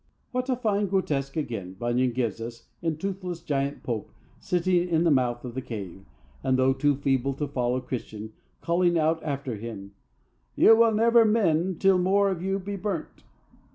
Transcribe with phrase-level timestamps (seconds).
[0.31, 5.11] What a fine grotesque, again, Bunyan gives us in toothless Giant Pope sitting in the
[5.11, 6.01] mouth of the cave,
[6.43, 9.93] and, though too feeble to follow Christian, calling out after him:
[10.55, 13.21] "You will never mend till more of you be burnt."